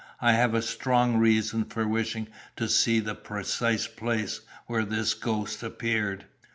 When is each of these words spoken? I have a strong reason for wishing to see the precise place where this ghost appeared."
I 0.19 0.31
have 0.33 0.55
a 0.55 0.63
strong 0.63 1.19
reason 1.19 1.63
for 1.65 1.87
wishing 1.87 2.27
to 2.55 2.67
see 2.67 2.99
the 2.99 3.13
precise 3.13 3.85
place 3.85 4.41
where 4.65 4.83
this 4.83 5.13
ghost 5.13 5.61
appeared." 5.61 6.25